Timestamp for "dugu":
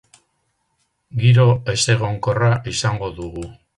3.21-3.45